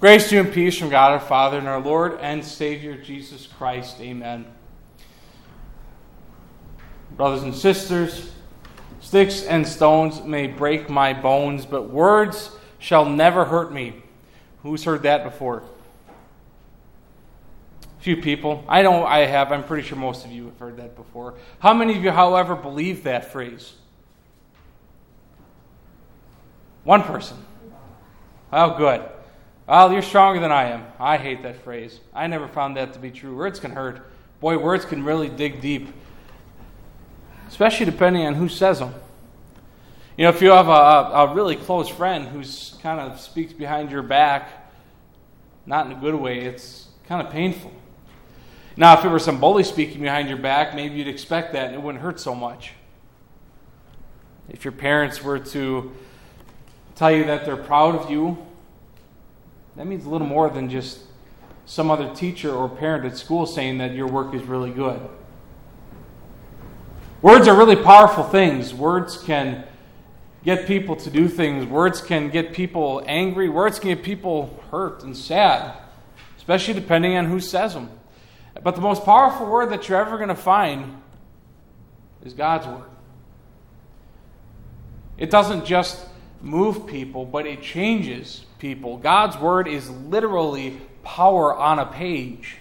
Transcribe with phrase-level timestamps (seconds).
[0.00, 3.48] Grace to you and peace from God our Father and our Lord and Savior Jesus
[3.48, 4.00] Christ.
[4.00, 4.46] Amen.
[7.16, 8.30] Brothers and sisters,
[9.00, 14.04] sticks and stones may break my bones, but words shall never hurt me.
[14.62, 15.64] Who's heard that before?
[17.98, 18.64] Few people.
[18.68, 19.50] I know I have.
[19.50, 21.34] I'm pretty sure most of you have heard that before.
[21.58, 23.72] How many of you, however, believe that phrase?
[26.84, 27.44] One person.
[28.52, 29.02] Oh, good.
[29.68, 30.86] Well, you're stronger than I am.
[30.98, 32.00] I hate that phrase.
[32.14, 33.36] I never found that to be true.
[33.36, 34.00] Words can hurt.
[34.40, 35.88] Boy, words can really dig deep,
[37.48, 38.94] especially depending on who says them.
[40.16, 43.90] You know, if you have a, a really close friend who's kind of speaks behind
[43.90, 44.72] your back,
[45.66, 47.70] not in a good way, it's kind of painful.
[48.74, 51.74] Now, if it were some bully speaking behind your back, maybe you'd expect that and
[51.74, 52.72] it wouldn't hurt so much.
[54.48, 55.92] If your parents were to
[56.94, 58.46] tell you that they're proud of you
[59.78, 60.98] that means a little more than just
[61.64, 65.00] some other teacher or parent at school saying that your work is really good.
[67.22, 68.74] Words are really powerful things.
[68.74, 69.64] Words can
[70.44, 71.64] get people to do things.
[71.64, 73.48] Words can get people angry.
[73.48, 75.76] Words can get people hurt and sad,
[76.36, 77.88] especially depending on who says them.
[78.60, 81.00] But the most powerful word that you're ever going to find
[82.24, 82.90] is God's word.
[85.18, 86.04] It doesn't just
[86.42, 88.96] move people, but it changes people.
[88.96, 92.56] God's word is literally power on a page.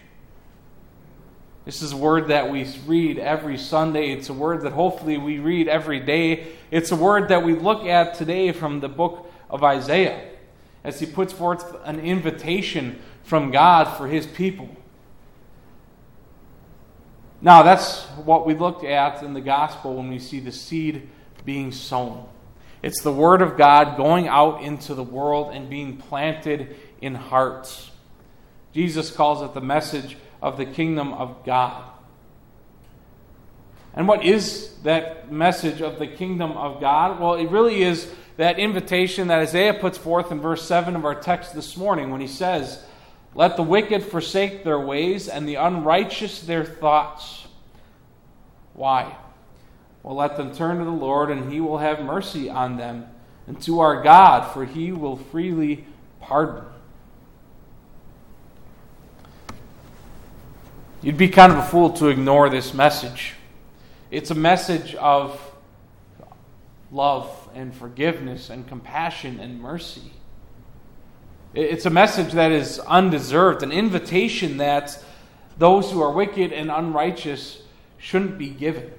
[1.66, 4.12] This is a word that we read every Sunday.
[4.12, 6.48] It's a word that hopefully we read every day.
[6.72, 10.30] It's a word that we look at today from the book of Isaiah
[10.84, 14.70] as he puts forth an invitation from God for his people.
[17.42, 21.09] Now, that's what we looked at in the gospel when we see the seed
[21.44, 22.28] being sown.
[22.88, 27.92] It's the Word of God going out into the world and being planted in hearts.
[28.72, 31.84] Jesus calls it the message of the kingdom of God.
[33.94, 37.20] And what is that message of the kingdom of God?
[37.20, 41.16] Well, it really is that invitation that Isaiah puts forth in verse 7 of our
[41.16, 42.82] text this morning when he says,
[43.36, 47.48] Let the wicked forsake their ways and the unrighteous their thoughts.
[48.76, 49.17] Why?
[50.08, 53.08] Well, let them turn to the Lord, and he will have mercy on them,
[53.45, 55.86] and to our God, for he will freely
[56.22, 56.64] pardon.
[61.02, 63.34] You'd be kind of a fool to ignore this message.
[64.10, 65.42] It's a message of
[66.90, 70.14] love and forgiveness and compassion and mercy.
[71.54, 75.04] It's a message that is undeserved, an invitation that
[75.58, 77.62] those who are wicked and unrighteous
[77.98, 78.94] shouldn't be given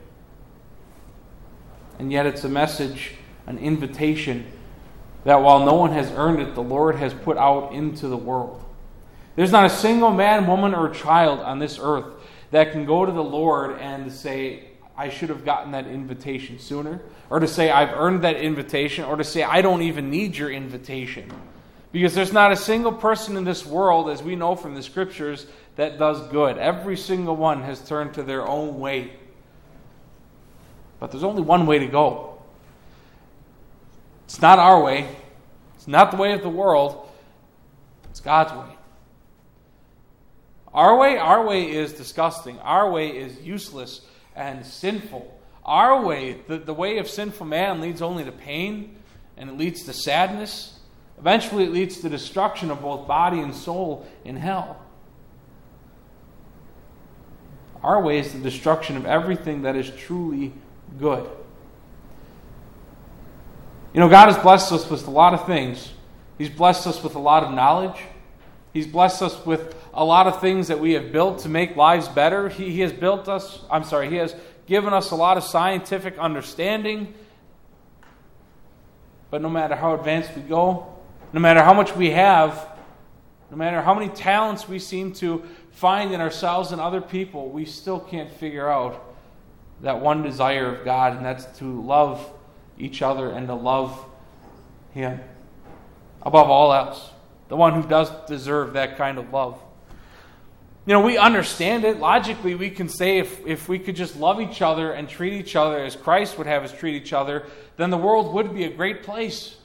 [1.99, 3.13] and yet it's a message,
[3.47, 4.47] an invitation
[5.25, 8.65] that while no one has earned it, the Lord has put out into the world.
[9.37, 12.07] There's not a single man, woman, or child on this earth
[12.51, 14.65] that can go to the Lord and say,
[14.97, 17.01] I should have gotten that invitation sooner,
[17.31, 20.51] or to say, I've earned that invitation, or to say, I don't even need your
[20.51, 21.31] invitation.
[21.93, 25.47] Because there's not a single person in this world, as we know from the scriptures,
[25.77, 26.59] that does good.
[26.59, 29.13] Every single one has turned to their own way
[30.99, 32.39] but there's only one way to go.
[34.25, 35.09] It's not our way,
[35.75, 37.09] it's not the way of the world,
[38.11, 38.79] it's God's way.
[40.73, 42.59] Our way, our way is disgusting.
[42.61, 44.03] Our way is useless
[44.37, 45.35] and sinful.
[45.65, 48.97] Our way, the, the way of sinful man, leads only to pain
[49.37, 50.79] and it leads to sadness.
[51.19, 54.81] Eventually, it leads to destruction of both body and soul in hell.
[57.83, 60.53] Our way is the destruction of everything that is truly
[60.99, 61.29] good.
[63.93, 65.93] You know, God has blessed us with a lot of things.
[66.37, 68.01] He's blessed us with a lot of knowledge.
[68.73, 72.07] He's blessed us with a lot of things that we have built to make lives
[72.07, 72.49] better.
[72.49, 76.17] He, he has built us, I'm sorry, He has given us a lot of scientific
[76.19, 77.15] understanding.
[79.31, 80.95] But no matter how advanced we go,
[81.33, 82.69] no matter how much we have,
[83.51, 85.43] no matter how many talents we seem to
[85.73, 89.08] find in ourselves and other people, we still can't figure out
[89.83, 92.33] that one desire of God, and that's to love
[92.79, 94.05] each other and to love
[94.93, 95.21] Him
[96.23, 97.11] above all else.
[97.49, 99.61] The one who does deserve that kind of love.
[100.89, 101.99] You know, we understand it.
[101.99, 105.55] Logically, we can say if, if we could just love each other and treat each
[105.55, 107.45] other as Christ would have us treat each other,
[107.77, 109.57] then the world would be a great place.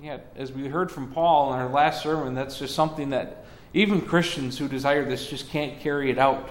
[0.00, 3.44] Yet, as we heard from Paul in our last sermon, that's just something that
[3.74, 6.50] even Christians who desire this just can't carry it out.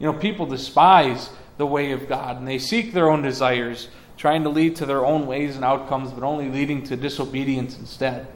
[0.00, 4.42] You know, people despise the way of God and they seek their own desires, trying
[4.42, 8.26] to lead to their own ways and outcomes, but only leading to disobedience instead.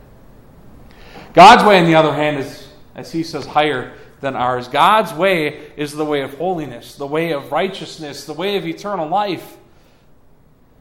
[1.32, 4.68] God's way, on the other hand, is, as he says, higher than ours.
[4.68, 9.08] God's way is the way of holiness, the way of righteousness, the way of eternal
[9.08, 9.56] life.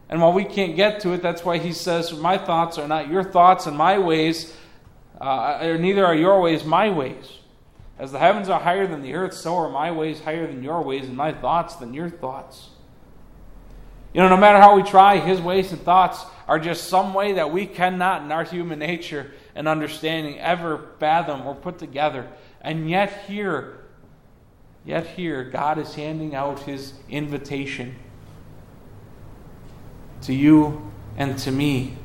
[0.10, 3.08] And while we can't get to it, that's why he says, My thoughts are not
[3.08, 4.56] your thoughts, and my ways,
[5.20, 7.40] uh, neither are your ways my ways.
[8.04, 10.82] As the heavens are higher than the earth, so are my ways higher than your
[10.82, 12.68] ways, and my thoughts than your thoughts.
[14.14, 17.32] You know, no matter how we try, his ways and thoughts are just some way
[17.32, 22.28] that we cannot, in our human nature and understanding, ever fathom or put together.
[22.60, 23.86] And yet, here,
[24.84, 27.96] yet here, God is handing out his invitation
[30.24, 31.96] to you and to me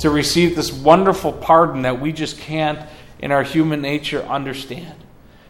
[0.00, 2.80] to receive this wonderful pardon that we just can't,
[3.20, 5.02] in our human nature, understand.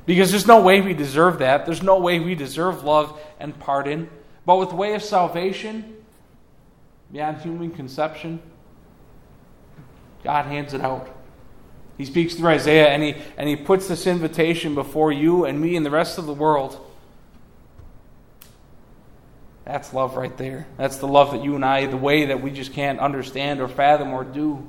[0.06, 1.64] Because there's no way we deserve that.
[1.64, 4.10] There's no way we deserve love and pardon.
[4.44, 5.96] But with the way of salvation,
[7.10, 8.42] beyond human conception,
[10.22, 11.08] God hands it out.
[11.96, 15.76] He speaks through Isaiah and he, and he puts this invitation before you and me
[15.76, 16.78] and the rest of the world.
[19.64, 20.66] That's love right there.
[20.76, 23.68] That's the love that you and I, the way that we just can't understand or
[23.68, 24.68] fathom or do.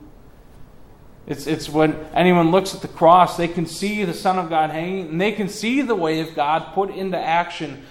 [1.28, 4.70] It's, it's when anyone looks at the cross, they can see the Son of God
[4.70, 7.86] hanging, and they can see the way of God put into action.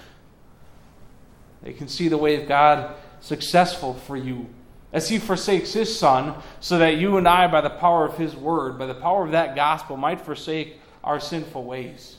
[1.61, 4.47] They can see the way of God successful for you
[4.93, 8.33] as He forsakes His Son, so that you and I, by the power of His
[8.33, 12.15] Word, by the power of that gospel, might forsake our sinful ways.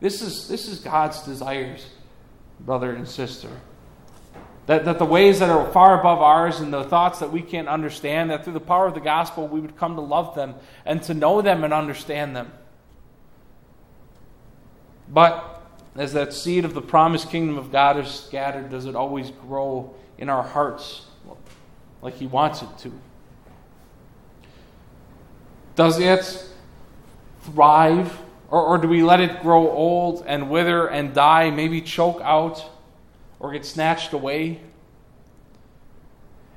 [0.00, 1.86] This is, this is God's desires,
[2.60, 3.50] brother and sister.
[4.70, 7.66] That, that the ways that are far above ours and the thoughts that we can't
[7.66, 10.54] understand, that through the power of the gospel we would come to love them
[10.86, 12.52] and to know them and understand them.
[15.08, 15.60] But
[15.96, 19.92] as that seed of the promised kingdom of God is scattered, does it always grow
[20.18, 21.04] in our hearts
[22.00, 22.92] like He wants it to?
[25.74, 26.44] Does it
[27.40, 28.16] thrive?
[28.48, 32.64] Or, or do we let it grow old and wither and die, maybe choke out?
[33.40, 34.60] Or get snatched away?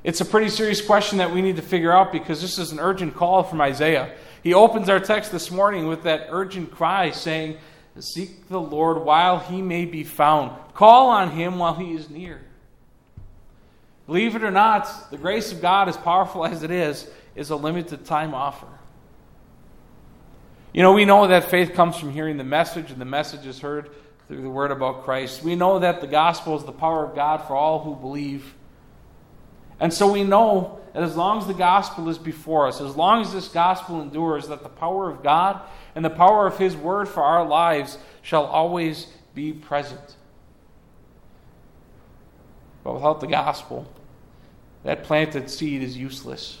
[0.04, 2.78] It's a pretty serious question that we need to figure out because this is an
[2.78, 4.14] urgent call from Isaiah.
[4.42, 7.56] He opens our text this morning with that urgent cry saying,
[7.98, 12.42] Seek the Lord while he may be found, call on him while he is near.
[14.06, 17.56] Believe it or not, the grace of God, as powerful as it is, is a
[17.56, 18.66] limited time offer.
[20.74, 23.60] You know, we know that faith comes from hearing the message, and the message is
[23.60, 23.90] heard
[24.28, 25.42] through the word about Christ.
[25.42, 28.54] We know that the gospel is the power of God for all who believe.
[29.80, 33.20] And so we know that as long as the gospel is before us, as long
[33.20, 35.60] as this gospel endures, that the power of God
[35.94, 40.16] and the power of His word for our lives shall always be present.
[42.82, 43.90] But without the gospel,
[44.84, 46.60] that planted seed is useless.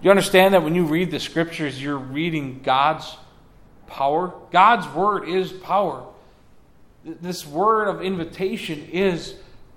[0.00, 3.18] Do you understand that when you read the scriptures, you're reading God's
[3.86, 4.32] power?
[4.50, 6.06] God's word is power.
[7.04, 9.34] This word of invitation is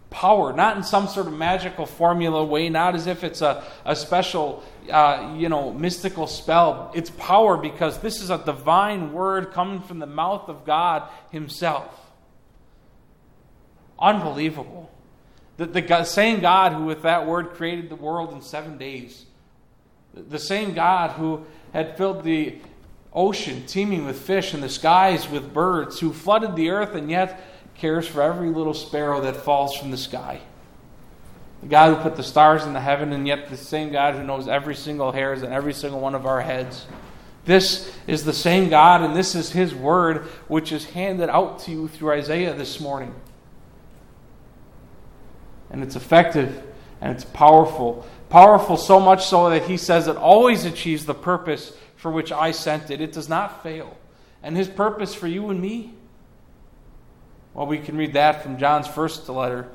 [0.10, 3.98] power, not in some sort of magical formula way, not as if it's a, a
[3.98, 6.90] special, uh, you know, mystical spell.
[6.96, 12.00] It's power because this is a divine word coming from the mouth of God Himself.
[14.00, 14.90] Unbelievable.
[15.58, 19.26] The, the same God who, with that word, created the world in seven days
[20.14, 22.58] the same God who had filled the
[23.12, 27.42] ocean teeming with fish and the skies with birds, who flooded the earth and yet
[27.76, 30.40] cares for every little sparrow that falls from the sky.
[31.62, 34.24] The God who put the stars in the heaven, and yet the same God who
[34.24, 36.86] knows every single hairs and every single one of our heads.
[37.46, 41.72] This is the same God, and this is His word, which is handed out to
[41.72, 43.14] you through Isaiah this morning.
[45.70, 46.64] And it's effective
[47.02, 51.72] and it's powerful Powerful so much so that he says it always achieves the purpose
[51.98, 53.00] for which I sent it.
[53.00, 53.96] It does not fail.
[54.42, 55.94] And his purpose for you and me?
[57.54, 59.70] Well, we can read that from John's first letter.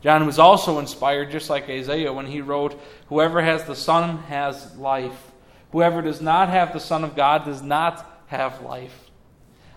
[0.00, 2.80] John was also inspired, just like Isaiah, when he wrote,
[3.10, 5.30] Whoever has the Son has life.
[5.72, 9.10] Whoever does not have the Son of God does not have life.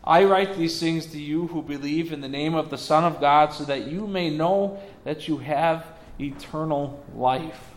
[0.05, 3.19] I write these things to you who believe in the name of the Son of
[3.19, 5.85] God, so that you may know that you have
[6.17, 7.68] eternal life.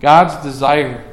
[0.00, 1.04] God's desire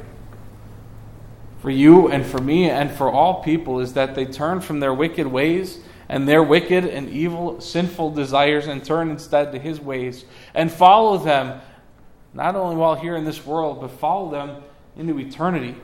[1.60, 4.92] for you and for me and for all people is that they turn from their
[4.92, 10.24] wicked ways and their wicked and evil, sinful desires and turn instead to His ways
[10.54, 11.60] and follow them,
[12.34, 14.62] not only while here in this world, but follow them
[14.96, 15.76] into eternity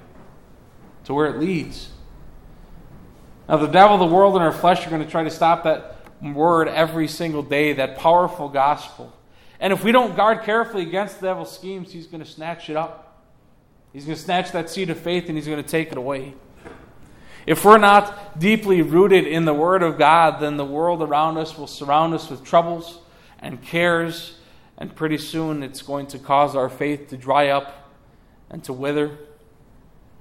[1.04, 1.90] to where it leads.
[3.48, 5.96] Now, the devil, the world, and our flesh are going to try to stop that
[6.20, 9.12] word every single day, that powerful gospel.
[9.60, 12.76] And if we don't guard carefully against the devil's schemes, he's going to snatch it
[12.76, 13.24] up.
[13.92, 16.34] He's going to snatch that seed of faith and he's going to take it away.
[17.46, 21.56] If we're not deeply rooted in the Word of God, then the world around us
[21.56, 23.00] will surround us with troubles
[23.38, 24.38] and cares,
[24.76, 27.90] and pretty soon it's going to cause our faith to dry up
[28.50, 29.16] and to wither.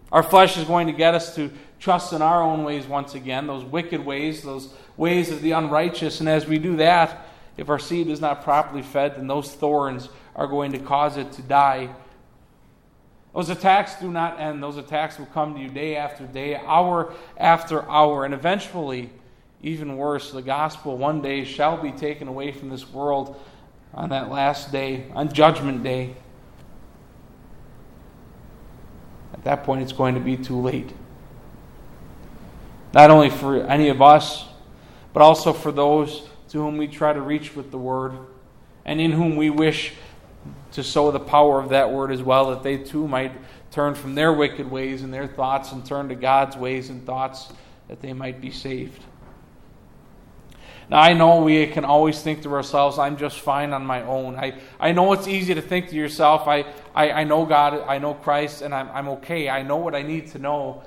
[0.09, 3.45] Our flesh is going to get us to trust in our own ways once again,
[3.45, 6.21] those wicked ways, those ways of the unrighteous.
[6.21, 7.27] And as we do that,
[7.57, 11.31] if our seed is not properly fed, then those thorns are going to cause it
[11.33, 11.89] to die.
[13.33, 14.61] Those attacks do not end.
[14.61, 19.09] Those attacks will come to you day after day, hour after hour, and eventually,
[19.61, 23.39] even worse, the gospel one day shall be taken away from this world
[23.93, 26.15] on that last day, on Judgment Day.
[29.33, 30.91] At that point, it's going to be too late.
[32.93, 34.45] Not only for any of us,
[35.13, 38.13] but also for those to whom we try to reach with the word,
[38.85, 39.93] and in whom we wish
[40.71, 43.31] to sow the power of that word as well, that they too might
[43.71, 47.51] turn from their wicked ways and their thoughts and turn to God's ways and thoughts
[47.87, 49.03] that they might be saved.
[50.89, 54.37] Now, I know we can always think to ourselves, I'm just fine on my own.
[54.37, 57.97] I, I know it's easy to think to yourself, I, I, I know God, I
[57.97, 59.49] know Christ, and I'm, I'm okay.
[59.49, 60.83] I know what I need to know.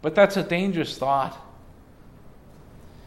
[0.00, 1.36] But that's a dangerous thought.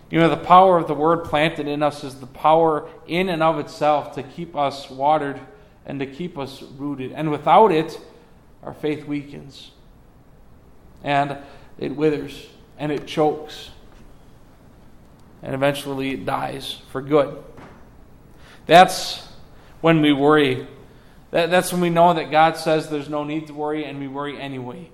[0.09, 3.43] You know, the power of the word planted in us is the power in and
[3.43, 5.39] of itself to keep us watered
[5.85, 7.11] and to keep us rooted.
[7.11, 7.99] And without it,
[8.63, 9.71] our faith weakens.
[11.03, 11.37] And
[11.77, 12.47] it withers
[12.77, 13.69] and it chokes.
[15.43, 17.41] And eventually it dies for good.
[18.65, 19.27] That's
[19.81, 20.67] when we worry.
[21.31, 24.07] That, that's when we know that God says there's no need to worry and we
[24.07, 24.89] worry anyway.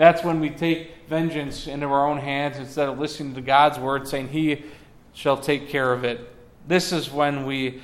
[0.00, 4.08] That's when we take vengeance into our own hands instead of listening to God's word,
[4.08, 4.64] saying, He
[5.12, 6.34] shall take care of it.
[6.66, 7.82] This is when we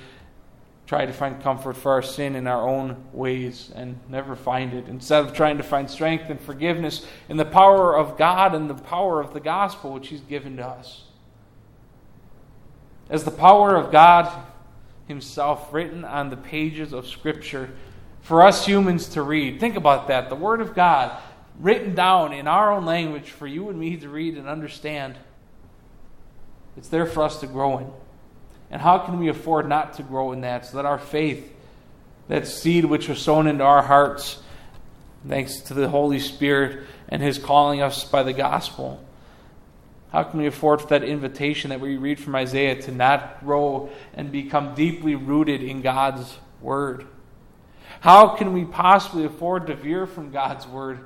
[0.87, 4.89] try to find comfort for our sin in our own ways and never find it.
[4.89, 8.75] Instead of trying to find strength and forgiveness in the power of God and the
[8.75, 11.03] power of the gospel which He's given to us.
[13.11, 14.33] As the power of God
[15.07, 17.75] Himself written on the pages of Scripture
[18.23, 19.61] for us humans to read.
[19.61, 20.31] Think about that.
[20.31, 21.15] The Word of God
[21.61, 25.17] written down in our own language for you and me to read and understand.
[26.77, 27.91] It's there for us to grow in.
[28.71, 31.53] And how can we afford not to grow in that so that our faith,
[32.29, 34.43] that seed which was sown into our hearts,
[35.27, 39.03] thanks to the Holy Spirit and His calling us by the gospel,
[40.11, 43.91] how can we afford for that invitation that we read from Isaiah to not grow
[44.15, 47.07] and become deeply rooted in God's Word?
[48.01, 51.01] How can we possibly afford to veer from God's Word?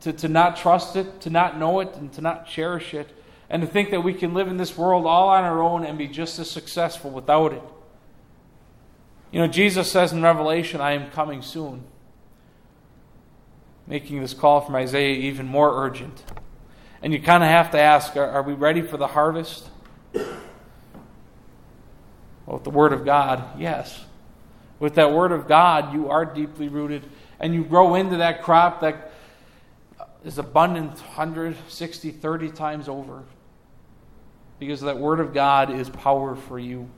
[0.00, 3.08] To, to not trust it, to not know it, and to not cherish it,
[3.50, 5.98] and to think that we can live in this world all on our own and
[5.98, 7.62] be just as successful without it.
[9.30, 11.84] You know, Jesus says in Revelation, I am coming soon,
[13.86, 16.22] making this call from Isaiah even more urgent.
[17.02, 19.68] And you kind of have to ask are, are we ready for the harvest?
[20.12, 20.24] Well,
[22.56, 24.04] with the Word of God, yes.
[24.78, 27.04] With that Word of God, you are deeply rooted
[27.40, 29.12] and you grow into that crop that
[30.24, 33.24] is abundant 160, 30 times over.
[34.58, 36.88] Because that Word of God is power for you.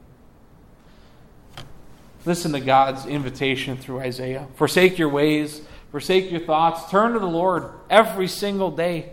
[2.24, 4.46] Listen to God's invitation through Isaiah.
[4.54, 9.12] Forsake your ways, forsake your thoughts, turn to the Lord every single day.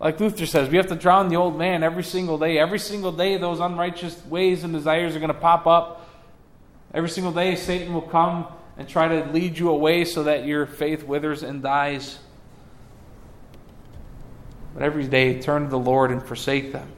[0.00, 2.58] Like Luther says, we have to drown the old man every single day.
[2.58, 6.08] Every single day, those unrighteous ways and desires are going to pop up.
[6.94, 10.66] Every single day, Satan will come and try to lead you away so that your
[10.66, 12.20] faith withers and dies.
[14.78, 16.88] But every day, turn to the Lord and forsake them.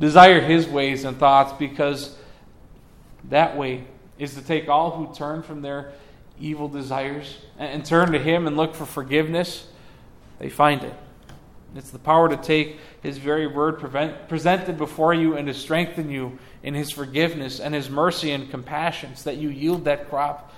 [0.00, 2.16] Desire His ways and thoughts because
[3.28, 3.84] that way
[4.18, 5.92] is to take all who turn from their
[6.40, 9.68] evil desires and turn to Him and look for forgiveness.
[10.40, 10.94] They find it.
[11.76, 16.10] It's the power to take His very word prevent, presented before you and to strengthen
[16.10, 20.52] you in His forgiveness and His mercy and compassion so that you yield that crop,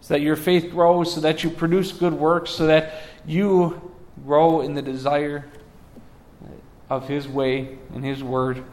[0.00, 3.90] so that your faith grows, so that you produce good works, so that you
[4.24, 5.46] grow in the desire
[6.90, 8.64] of His way and His word.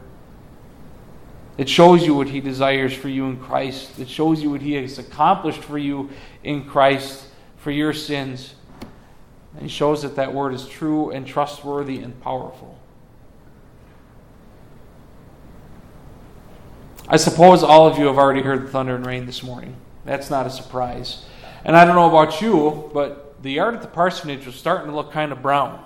[1.58, 3.98] It shows you what He desires for you in Christ.
[3.98, 6.10] It shows you what He has accomplished for you
[6.42, 8.54] in Christ for your sins.
[9.58, 12.78] And shows that that word is true and trustworthy and powerful.
[17.06, 19.76] I suppose all of you have already heard the thunder and rain this morning.
[20.06, 21.26] That's not a surprise.
[21.64, 24.96] And I don't know about you, but the yard at the parsonage was starting to
[24.96, 25.84] look kind of brown.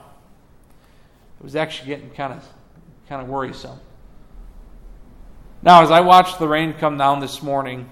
[1.41, 2.45] It was actually getting kind of
[3.09, 3.79] kind of worrisome.
[5.63, 7.91] Now, as I watched the rain come down this morning,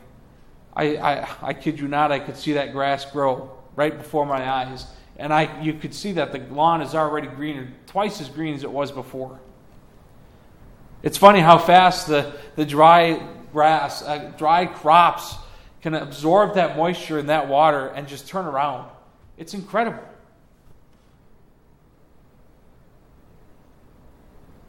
[0.74, 4.48] I, I, I kid you not, I could see that grass grow right before my
[4.48, 4.86] eyes.
[5.16, 8.64] And I, you could see that the lawn is already greener, twice as green as
[8.64, 9.40] it was before.
[11.02, 15.34] It's funny how fast the, the dry grass, uh, dry crops
[15.82, 18.90] can absorb that moisture and that water and just turn around.
[19.36, 20.02] It's incredible.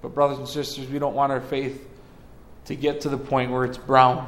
[0.02, 1.88] But, brothers and sisters, we don't want our faith
[2.66, 4.28] to get to the point where it's brown.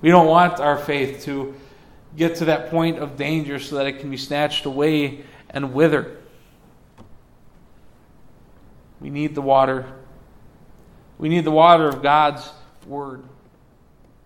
[0.00, 1.54] We don't want our faith to
[2.16, 6.18] get to that point of danger so that it can be snatched away and wither.
[9.00, 9.86] We need the water.
[11.18, 12.48] We need the water of God's
[12.86, 13.24] Word.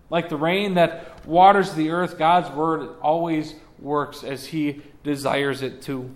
[0.09, 5.81] Like the rain that waters the earth, God's Word always works as He desires it
[5.83, 6.13] to.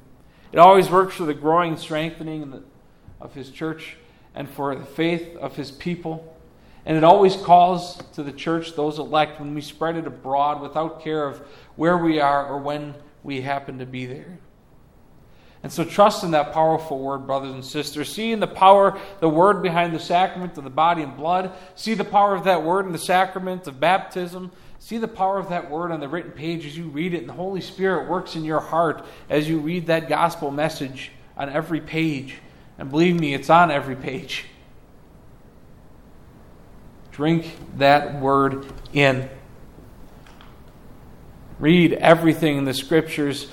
[0.52, 2.64] It always works for the growing, strengthening
[3.20, 3.98] of His church
[4.34, 6.32] and for the faith of His people.
[6.86, 11.02] And it always calls to the church those elect when we spread it abroad without
[11.02, 11.40] care of
[11.76, 12.94] where we are or when
[13.24, 14.38] we happen to be there.
[15.64, 18.14] And so trust in that powerful word, brothers and sisters.
[18.14, 21.54] See in the power, the word behind the sacrament of the body and blood.
[21.74, 24.52] See the power of that word in the sacrament of baptism.
[24.86, 27.30] See the power of that word on the written page as you read it, and
[27.30, 31.82] the Holy Spirit works in your heart as you read that gospel message on every
[31.82, 32.36] page.
[32.78, 34.46] And believe me, it's on every page.
[37.12, 39.28] Drink that word in.
[41.58, 43.48] Read everything in the scriptures,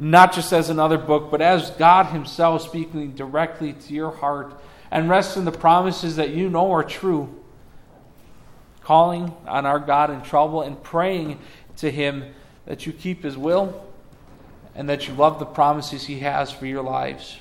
[0.00, 5.08] not just as another book, but as God Himself speaking directly to your heart, and
[5.08, 7.43] rest in the promises that you know are true.
[8.84, 11.38] Calling on our God in trouble and praying
[11.78, 12.32] to Him
[12.66, 13.84] that you keep His will
[14.74, 17.38] and that you love the promises He has for your lives.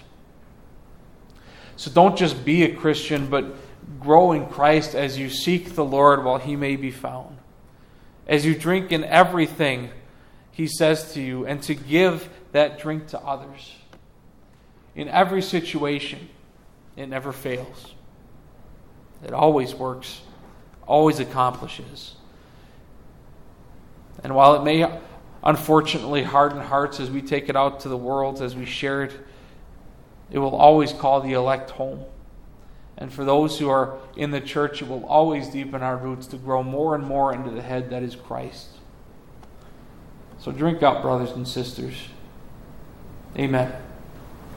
[1.75, 3.45] So don't just be a Christian, but
[3.99, 7.38] grow in Christ as you seek the Lord while he may be found.
[8.27, 9.89] As you drink in everything
[10.51, 13.73] he says to you, and to give that drink to others.
[14.95, 16.29] In every situation,
[16.95, 17.93] it never fails.
[19.25, 20.21] It always works,
[20.87, 22.15] always accomplishes.
[24.23, 24.99] And while it may
[25.43, 29.13] unfortunately harden hearts as we take it out to the world, as we share it,
[30.31, 32.05] it will always call the elect home.
[32.97, 36.37] And for those who are in the church, it will always deepen our roots to
[36.37, 38.67] grow more and more into the head that is Christ.
[40.39, 41.95] So drink up, brothers and sisters.
[43.37, 43.82] Amen.